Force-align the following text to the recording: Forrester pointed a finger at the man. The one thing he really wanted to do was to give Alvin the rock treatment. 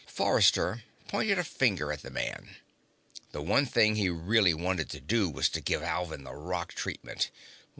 Forrester 0.07 0.81
pointed 1.07 1.37
a 1.37 1.43
finger 1.43 1.93
at 1.93 2.01
the 2.01 2.09
man. 2.09 2.55
The 3.33 3.41
one 3.43 3.67
thing 3.67 3.93
he 3.97 4.09
really 4.09 4.55
wanted 4.55 4.89
to 4.89 4.99
do 4.99 5.29
was 5.29 5.47
to 5.49 5.61
give 5.61 5.83
Alvin 5.83 6.23
the 6.23 6.33
rock 6.33 6.73
treatment. 6.73 7.29